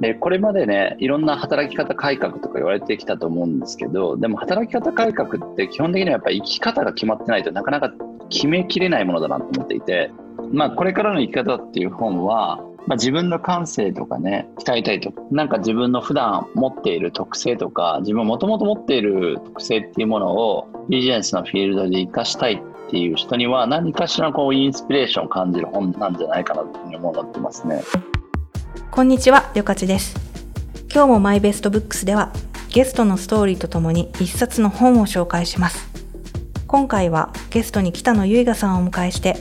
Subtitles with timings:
[0.00, 7.92] でこれまでねいろんな働き方改革とか言われてきたと思うんですけどでも働き方改革って基本的にはやっぱ生き方が決まってないとなかなか
[8.28, 10.10] 決めきれないものだなと思っていて、
[10.52, 27.82] まあ、これからの生き方っていう本は、まあ、自分の感性とかね鍛えたいとかなんか自分の普段持っている特性とか自分もともと持っている特性っていうものをビジネスのフィールドで活かしたいっていう人には何かしらこうインスピレーションを感じる本なんじゃないかなというふうに思ってますね。
[28.92, 30.14] こんにちは、りょかちです。
[30.92, 32.30] 今日もマイベストブックスでは
[32.70, 35.88] ゲストのストーリーとともに一冊の本を紹介します。
[36.68, 39.36] 今回はゲストに北野唯我さんをお迎えして、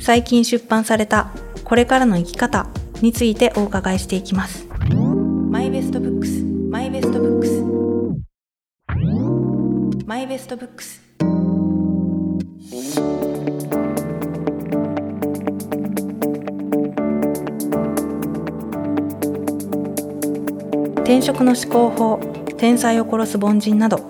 [0.00, 1.30] 最近出版された
[1.64, 2.66] これからの生き方
[3.00, 4.66] についてお伺いしていきます。
[5.50, 7.62] マイベストブックス、マイベストブックス、
[10.04, 11.05] マイベストブックス。
[21.06, 22.18] 転職の思考法
[22.58, 24.00] 天才を殺す凡人など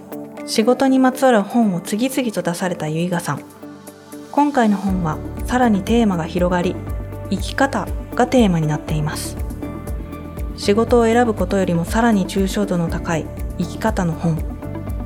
[0.46, 3.42] 仕事にまつわる本を次々と出された結賀さん。
[4.32, 6.74] 今回の本はさらにテーマが広がり
[7.28, 9.36] 生き方がテーマになっています。
[10.56, 13.26] 仕事を選ぶことよりもさらに抽象度の高い
[13.58, 14.38] 生き方の本。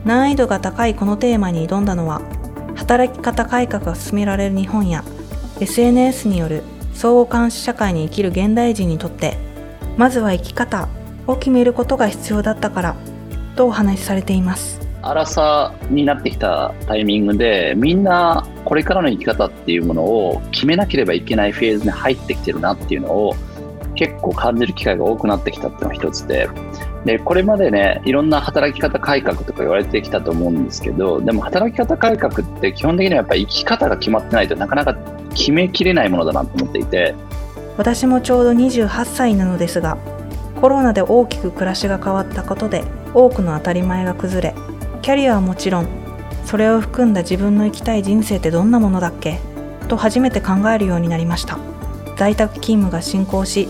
[0.04, 2.22] 難易度が高いこのテーマに挑んだのは
[2.76, 5.02] 働き方改革が進められる日本や
[5.58, 6.62] SNS による
[6.94, 9.36] 相互監視社会に生きる現代人にとって
[9.96, 10.88] まずは生き方
[11.30, 12.96] を決めることが必要だったから
[13.56, 14.80] とお話しされています。
[15.02, 23.34] 荒さになってきたタイミングでみんなこれからの生き方っていうものを決めなければいけないフェーズに入ってきてるなっていうのを
[23.94, 26.48] 結構感じる機会が多くなってきたっていうのが一つで
[27.04, 34.94] でこれまでねいろんな働き方改革とか言われてきたと思うんですけどでも働き方改革って基本的にはやっぱり生き方が決まってないとなかなか
[35.34, 37.14] 決めきれないものだなと思っていて。
[37.78, 39.96] 私もちょうど28歳なのですが
[40.60, 44.54] コロナで大きく暮らしが変わったことで多くの当たり前が崩れ
[45.00, 45.88] キャリアはもちろん
[46.44, 49.38] それを含んだ自分の生きたい人生ってどんなものだっけ？
[49.88, 51.58] と初めて考えるようになりました。
[52.16, 53.68] 在宅勤務が進行し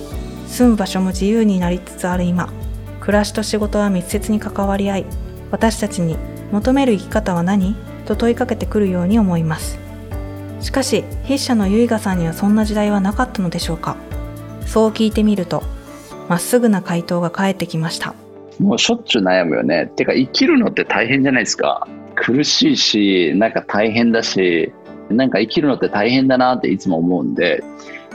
[0.49, 2.53] 住む場所も自由になりつつある今
[3.01, 5.07] 暮らしと仕事は密接に関わり合い
[5.53, 6.17] 私たちに
[6.51, 7.77] 求める生き方は何？
[8.07, 9.79] と問いかけてくるように思います。
[10.61, 13.97] しかし筆者の結賀さんにはそんな時代はなかったのでしょうか？
[14.67, 15.63] そう聞いてみると
[16.31, 18.15] まっすぐな回答が返ってきました。
[18.61, 19.91] もうしょっちゅう悩むよね。
[19.97, 21.89] てか生きるのって大変じゃないですか。
[22.15, 24.73] 苦しいしなんか大変だし
[25.09, 27.65] なんか生きるのって大変だなっていつも思うんで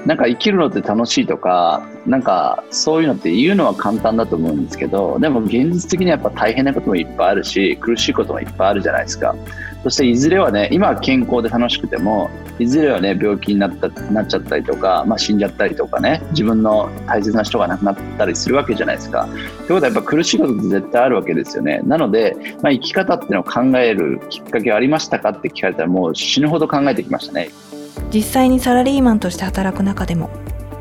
[0.05, 9.35] なんか生きるのって楽しいとかなんかそういうのって言うのは簡単だと思うんですけどでも現実的にはやっぱ大変なこともいっぱいあるし苦しいこともいっぱいあるじゃないですか。
[9.85, 19.27] そしていずれはね今は健康で楽しくてもいずれはね病気になったなっちゃったりとか、まあ、死んじゃったりとかね自分の大切な人が亡くなったりするわけじゃないですか。
[19.27, 21.81] ということはやっぱ苦しいことって絶対あるわけですよね。
[21.83, 27.51] なので、まあ、生き方っていうのを考えるきっかけはありましたかって聞かれたらもう死ぬほど考えてきましたね。
[28.11, 30.31] 実際にサラリーマンとして働く中でも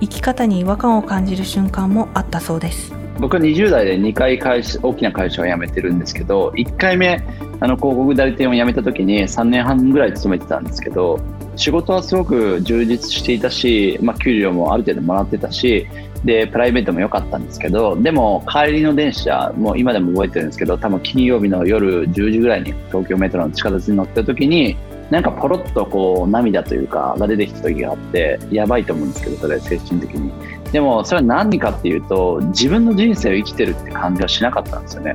[0.00, 7.22] 生き方に違和感を感じる瞬間もあったそうです僕は20代で2回会社大きな会社を辞めてるんですけど1回目
[7.60, 11.20] あの広告代理店を辞めた時に3年半ぐらい勤めてたんですけど
[11.56, 15.86] 仕事はすごく充実していたし、まあ、給料もある程度もらってたし
[16.24, 24.76] でプライベートも良かったんですけどでも帰りの電車もう今でも覚えてるんですけど多分金曜日の夜10時ぐらいに東京メトロの地下鉄に乗った時に
[25.10, 30.32] なんかポロッとこう涙というかが出てきた時があってやばいと思うんですけどそれ精神的に。
[30.74, 35.14] でもそれは何かっていうと自分の人生を生きてるって感じはしなかったんですよね。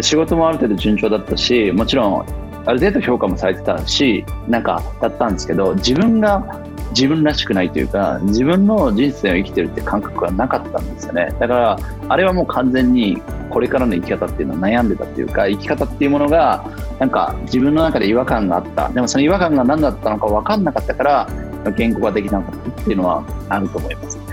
[0.00, 2.26] 仕事もある程度順調だったしもちろん
[2.66, 11.34] ある程度評価もされてたしなんかだったんですけど自分が自分らしくないというか自分の人生を生きてるって感覚がなかったんですよね。
[11.40, 13.20] だからあれはもう完全に
[13.50, 16.64] これからの生き方っていうのは悩んでたっていうか生き方っていうものが
[17.00, 18.88] なんか自分の中で違和感があった。
[18.90, 21.28] でもその違和感が何だったのか分かんなかったから
[21.76, 24.25] 言語化できなかったっていうのはあると思います。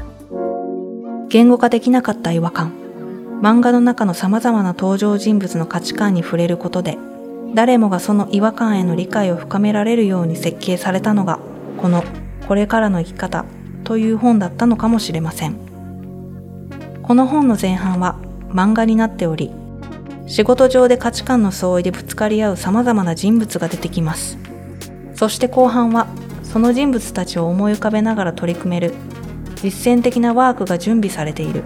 [1.34, 2.74] 言語化できなかった違和感
[3.42, 7.00] 漫画の中の様々な登場人物の価値観に触れることで
[7.56, 11.40] 誰もがその違和感への理解を深められるように設計されたのが
[11.78, 12.04] この
[12.48, 13.46] これからの生き方
[13.84, 15.56] という本だったのかもしれません。
[17.02, 18.20] この本の前半は
[18.50, 19.52] 漫画になっており、
[20.28, 24.38] 仕事上で価値観の相違でぶつかり合う様々な人物が出てきます。
[25.16, 26.06] そして後半は
[26.44, 28.94] その人物たちを思い浮かべながら取り組める
[29.64, 31.64] 実践的なワークが準備されている。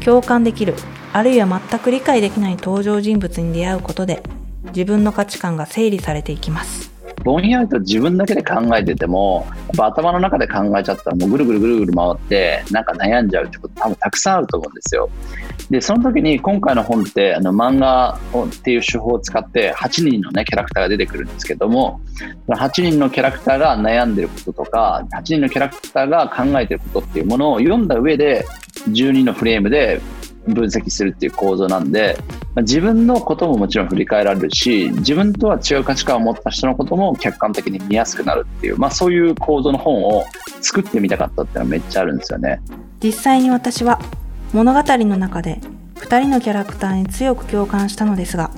[0.00, 0.74] 共感できる。
[1.12, 4.22] あるいは全く理解できない登場人物に出会うことで
[4.68, 6.90] 自分の価値観が整理されていきます。
[7.24, 15.10] ぼんやりと自分だけで考えてても、やっぱ頭の中で考えちゃったらもうぐるぐるぐるぐる回って、なんか悩んじゃうってこと多分たくさんあると思うんですよ。
[15.70, 22.00] で、その時に今回の本って、あの漫画っていう手法を使って8人のね、キャラクターが出てくるんですけども、
[22.48, 28.46] 8人のキャラクターが悩んでることとか、8人のキャラクターが考えてることっていうものを読んだ上で、
[28.90, 30.00] 12のフレームで
[30.46, 32.16] 分析するっていう構造なんで、
[32.62, 40.24] 自分のことももちろん振り返られるし自分とは違う価値観を持った人のことも客観的に見やすくなるっていう、まあ、そういう構造の本を
[40.62, 42.60] 作ってみたかったっていうのはめっちゃあるんですよね。
[43.02, 44.00] 実際に私は
[44.56, 45.60] 物語の中で
[45.96, 48.50] 2人のキャラクターに強く共感したのですが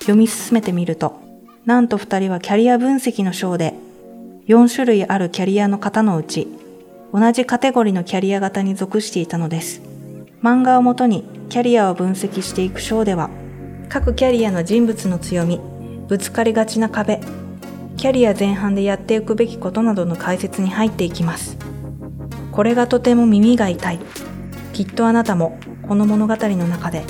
[0.00, 1.22] 読み進めてみると
[1.64, 3.72] なんと2人はキャリア分析の章で
[4.46, 6.48] 4種類あるキャリアの型のうち
[7.14, 9.80] 同じカテゴリーのキャリア型に属していたのです。
[10.42, 13.30] 漫画をもとにキャリアを分析していく章では
[13.88, 15.60] 各キャリアの人物の強み
[16.08, 17.20] ぶつかりがちな壁
[17.96, 21.56] キャリア前半でやっていくべきことなどの解説に入っていきます。
[22.50, 23.98] これがとても耳が痛い。
[24.72, 27.04] きっとあなたもこの物語の中で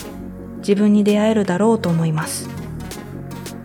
[0.58, 2.48] 自分に出会えるだろうと思います。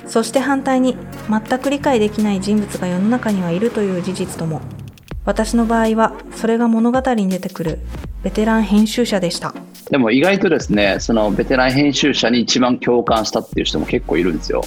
[0.08, 0.96] そして反対に
[1.30, 4.62] 全く理解できない人物が世の中にはいるという事実とも
[5.26, 7.80] 私の場合はそれが物語に出てくる
[8.24, 9.54] ベテラン編集者でした。
[9.92, 14.64] でも意外とですねそのベテラン編集者に一番共感したっていう人も結構いるんですよ。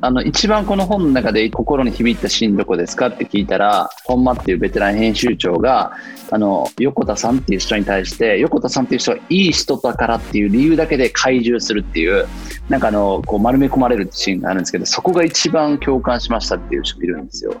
[0.00, 5.92] あの一番この本の中で心に響いたシーンどこですかって聞いたら本間っていうベテラン編集長が
[6.30, 12.28] あの横田さんっていう人に対して横田さんっていう人はいい人だからっていう理由だけで懐柔するっていう
[12.68, 17.54] なんかあのこう丸め込まれるシーンがあるんですけどそこが一番共感しましたっていう人もいるんですよ。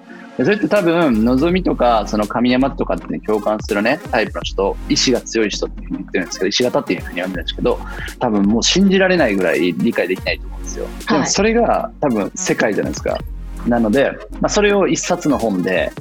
[0.44, 7.80] それって多分、のぞみとか、その神山とかって、ね、共感するね、タイプの人、意志が強い人っていうふうに言ってるんですけど、石型っていうふうに呼んでるんですけど、
[8.20, 10.86] 多分もう信じられないぐらい理解できないと思うんですよ。
[11.08, 13.18] でもそれが多分世界じゃないですか。
[13.66, 15.92] なので、まあ、それを一冊の本で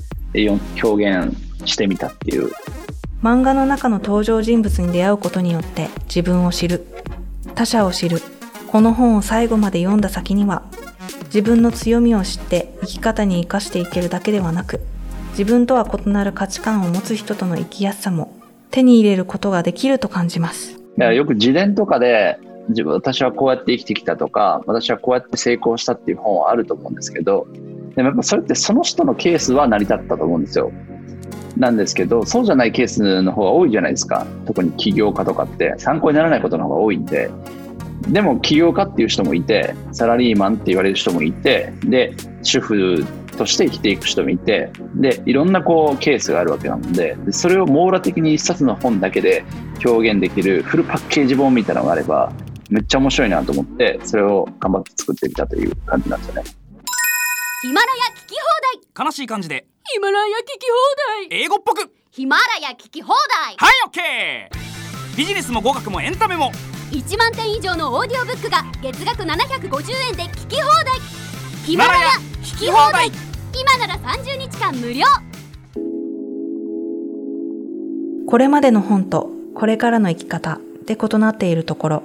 [0.83, 1.35] 表現
[1.65, 2.51] してみたっていう。
[3.23, 6.85] 漫画の中の登場人物に出会うことによって自分を知る。
[7.55, 8.21] 他者を知る。
[8.67, 10.61] この本を最後まで読んだ先には
[11.27, 14.79] 自分の強みを知って生き方に生かしていけるだけではなく
[15.31, 18.35] 自分とは異なる価値観を持つ人との生きやすさも
[18.71, 20.73] 手に入れることができると感じます。
[20.75, 22.39] だからよく自伝とかで
[22.69, 27.47] 自分私はこうやって生きてきたとか私はこうやって成功したっていう本はあると思うんですけど
[27.95, 30.71] でもやっぱそれってその人のケースは成り立ったと思うんですよ。
[31.55, 34.27] なんですけどそうじゃないケースの方が多いじゃないですか。
[34.45, 37.29] 特に起業家とかって参考にならないことの方が多いんで。
[38.01, 42.13] でも起業家っていう人もいてサラリーマンって言われる人もいてで
[42.43, 43.05] 主婦
[43.37, 49.43] として生きていく人もいてでいろんなこうケースがあるわけなのでそれを網羅的に一冊の本だけで
[49.85, 52.31] 表現できるフルパッケージ本みたいなのがあれば
[52.69, 56.43] めっちゃ面白いなと思ってそれを頑張って作ってみたという感じなんですよね。
[57.61, 59.05] ヒマラヤ聞き放題。
[59.05, 59.65] 悲しい感じで。
[59.83, 60.67] ヒマラヤ聞き
[61.29, 61.41] 放題。
[61.41, 61.91] 英語っぽく。
[62.11, 63.13] ヒマラヤ聞き放
[63.45, 63.55] 題。
[63.57, 66.51] はいオッケービジネスも語学もエンタメも
[66.91, 70.99] 1万点以上のオーディオブックが月額750円で聞き放題。
[71.65, 72.07] ヒマラヤ
[72.41, 73.11] 聞き放題。
[73.53, 75.05] 今なら30日間無料
[78.27, 82.03] これまでの本とこれからの生き方で異なっているところ。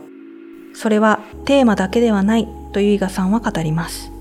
[0.74, 4.11] それはテーマだけではないという伊賀さんは語ります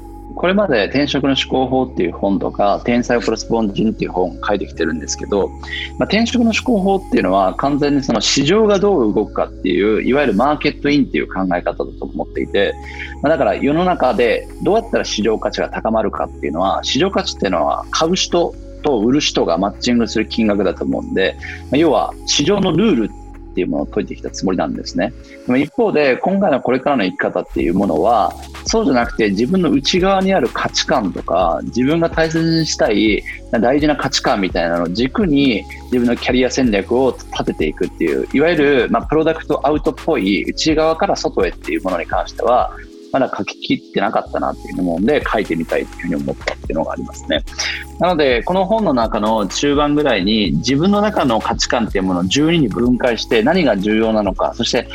[0.41, 12.73] これまで転職の思考法っていう本とか、天才プロスポンジンっていう本を書いてきてるんですけど、まあ、転職の思考法っていうのは完全にその市場がどう動くかっていう、いわゆるマーケットインっていう考え方だと思っていて、
[13.21, 21.37] まあ、だから世の中でどうやったら市場価値が高まるかっていうのは、市場価値っていうのは買う人と売る人がマッチングする金額だと思うんで、
[21.69, 23.20] ま、要は市場のルール
[23.51, 25.13] っていうものを解いてきたつもりなんですね。
[25.45, 28.33] でも一方で、今回のこれからの生き方っていうものは、
[28.65, 42.71] そうじゃなくて自分の内側にある価値観とか、自分が大切にしたい大事な価値観みたいなのを軸に自分のキャリア戦略を立てていくっていう、いわゆる、ま、プロダクトアウトっぽい内側から外へっていうものに関しては、
[43.11, 47.43] まだ書き切ってなかったなっていう思うんで、書いてみたいっていうふうに思ったっていうのがありますね。
[47.99, 54.87] なので、この本の中の中盤ぐらいに、自分の中の価値観っていうものを12に分解して、何が重要なのか、そして、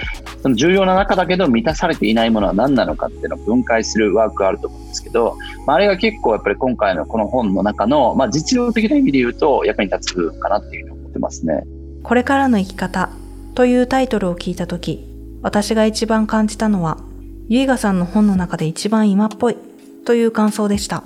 [0.43, 11.65] その重要な中だけど満たされていないものは何なのかっていうのを分解するワークがあると思うんですけど、まあ、あれが結構やっぱり今回のこの本の中の、まあ、実用的な意味で言うと役に立つかなっていうふうに思ってますね。
[12.03, 13.11] これからの生き方
[13.55, 15.09] というタイトルを聞いたとき、
[15.43, 16.99] 私が一番感じたのは、
[17.49, 19.57] ゆいがさんの本の中で一番今っぽい
[20.05, 21.03] という感想でした。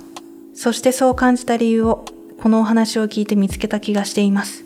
[0.53, 2.05] そしてそう感じた理由を
[2.41, 4.63] このお話を聞いて見つけた気がしています。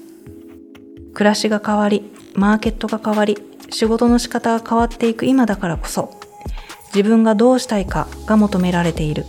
[1.13, 3.38] 暮らしが変わり、マーケットが変わり、
[3.70, 6.20] 仕事の仕方が変わっていく今だからこそ、
[6.94, 9.25] 自分がどうしたいかが求められている。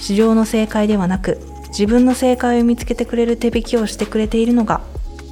[0.00, 4.80] 市場の正解ではなく自分の正解を見つけてくれる手引きをしてくれているのが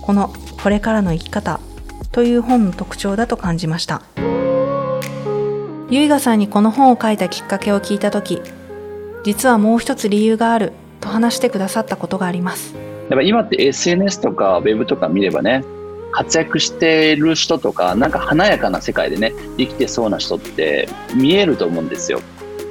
[0.02, 1.58] この「これからの生き方」
[2.12, 4.02] という本の特徴だと感じました
[5.90, 8.42] ゆいがさんにこの本を書いたきっかけを聞いた時
[9.24, 12.74] 実はもう一つ理由があると話してくださったことがあります。
[13.08, 15.64] やっぱ今って SNS とか Web とか見ればね
[16.12, 22.20] 活躍してる人とかなんか華やかな世界でね生きてそうな人って見えると思うんですよ。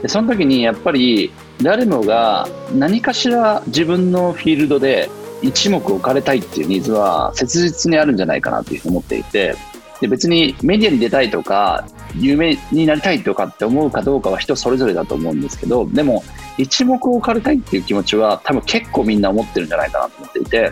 [0.04, 1.32] でその時にやっぱり
[1.64, 5.10] 誰もが何かしら自分のフィールドで
[5.42, 9.56] 一目置かれたいっていうニーズは切実にあるんじゃないかなというふうに思っていて
[10.02, 16.24] で別にメディアに出たいとか有名になりたいとかって思うかどうかは人それぞれだと思うんですけどでも
[16.58, 20.72] 一目置かれたいっていう気持ちは多分結構みんな思ってるんじゃないかなと思っていて。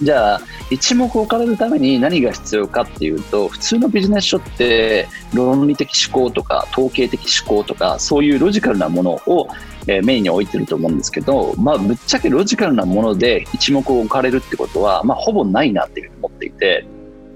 [0.00, 9.46] じゃあ一目置かれるために何が必要かっていうと普通のビジネス書って論理的思考とか統計的思考とかそういうロジカルなものを
[9.86, 16.86] えメインに置いてると思うんですけど、まあ、ぶっちゃけロジカルなもので一目置かれるってことは、まあ、ほぼないなっていうふうに思っていて、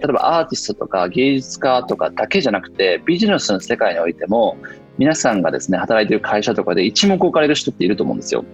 [0.01, 4.57] 例えばアーティストとか芸術家とかだけじゃなくて、ビジネスの世界においても、
[4.99, 8.45] 皆さんがですね、働いてる会社とかで一目置かれる人っていると思うんですよ。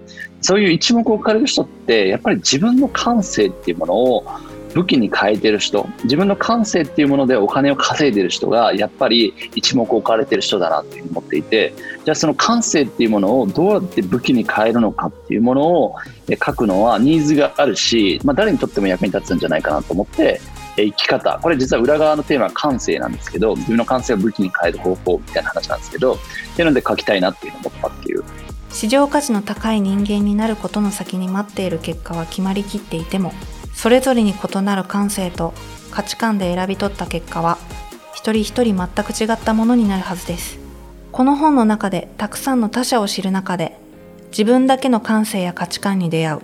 [0.41, 4.25] そういう一目置かれる人って、やっぱり自分の感性っていうものを
[4.75, 15.97] 武器に変えてる人、自分の感性っていうものでお金を稼いでる人が、やっぱり一目置かれてる人だなっていうふうに思っていて、じゃあその感性っていうものをどうやって武器に変えるのかっていうものを
[16.45, 20.41] 書くのはニーズがあるし、まあ、誰にとっても役に立つんじゃないかなと思って、
[20.77, 21.39] 生き方。
[21.43, 26.19] これ実は裏側のテーマは感性なんですけど、自分の感性を武器に変える方法みたいな話なんですけど、っ
[26.57, 28.25] ていうので書きたいなっていうのを思ったっていう。
[28.71, 33.33] 市場価値の高い人間になることの先に待っている結果は決まりきっていても、
[33.75, 35.53] それぞれに異なる感性と
[35.91, 37.59] 価値観で選び取った結果は、
[38.15, 40.59] 一人一人全く違ったものになるはずです。
[41.11, 43.79] この本の中でたくさんの他者を知る中で、
[44.31, 46.41] 自分だけの感性や価値観に出会う。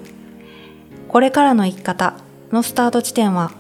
[1.09, 2.15] これからの生き方
[2.53, 3.53] のスタート地点は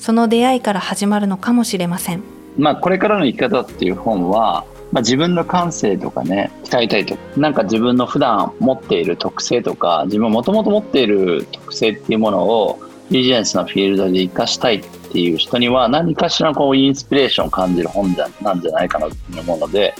[0.00, 2.22] その出会いから始まるのかもしれません。
[2.56, 12.80] まあ、これからの生き方っていう本は、まあ、自分の感性とかね、鍛えたいとなんか自分の普段持っている特性とか、自分もともと持っている特性っていうものを
[13.10, 19.94] ビジネスのフィールドで活かしたいっていう人には何かしらこうインスピレーションを感じる本なんじゃないかなと思うの、で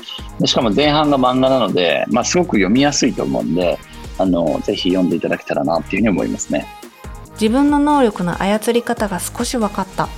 [0.47, 3.79] しかも前半が漫画なので、まあ、すごく読みやすいと思うんで、
[4.17, 6.67] あの、ぜひ読んでいただけたらなっていうふうに思いますね。
[7.41, 10.09] 自分の能力の操り方が少し分かった。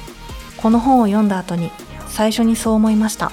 [0.56, 1.70] この本を読んだ後に
[2.08, 3.30] 最初にそう思いました。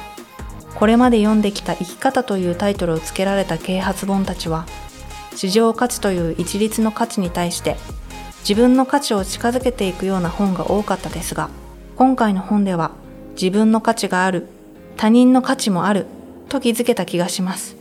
[0.75, 4.65] これまで読んできた生き方というタイトルを付けられた啓発本たちは
[5.36, 7.75] 市場価値という一律の価値に対して
[8.48, 11.50] 自分の価値を近づけていくような本が多かったですが
[11.98, 12.91] 今回の本では
[13.31, 14.48] 自分の価値がある
[14.96, 16.05] 他人の価値もある
[16.48, 17.75] と気づけた気がします。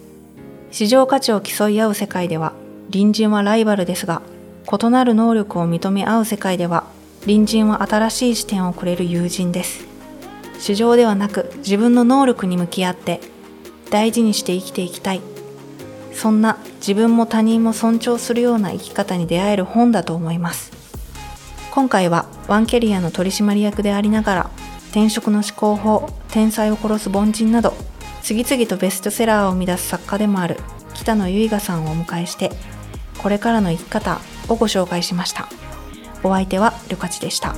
[0.72, 2.52] 市場価値を競い合う世界では
[2.90, 4.22] 隣人はライバルですが
[4.70, 6.84] 異なる能力を認め合う世界では
[7.20, 9.86] 隣人は新しい視点をくれる友人です。
[10.58, 13.20] 市場ではなく自分の能力に向き合って
[13.90, 15.22] 大事にして生きていきたい。
[16.12, 20.70] そんな自分も他人も尊重するような生き方に出会える本だと思います。
[21.70, 24.50] 今回はワンキャリアの取締役でありながら
[24.90, 27.72] 転職の思考法天才を殺す凡人など
[28.22, 30.56] 次々とベストセラーを生み出す作家でもある
[30.94, 32.50] 北野由香さんをお迎えして
[33.22, 35.48] これからの生き方をご紹介しました
[36.22, 37.54] お相手はルカチでした。